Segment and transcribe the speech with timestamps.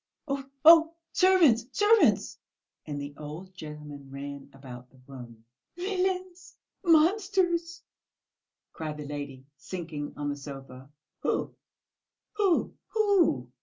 [0.27, 2.39] Oh, oh, servants, servants!"
[2.87, 5.45] and the old gentleman ran about the room.
[5.75, 6.57] "Villains!
[6.83, 7.83] Monsters!"
[8.73, 10.89] cried the lady, sinking on the sofa.
[11.19, 11.55] "Who,
[12.31, 13.51] who, who?"